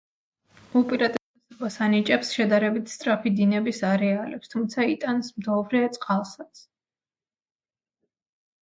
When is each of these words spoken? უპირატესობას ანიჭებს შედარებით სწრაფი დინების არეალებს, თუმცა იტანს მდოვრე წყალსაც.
უპირატესობას 0.79 1.77
ანიჭებს 1.87 2.31
შედარებით 2.37 2.93
სწრაფი 2.95 3.33
დინების 3.41 3.83
არეალებს, 3.91 4.53
თუმცა 4.55 4.89
იტანს 4.97 5.31
მდოვრე 5.37 5.85
წყალსაც. 6.01 6.67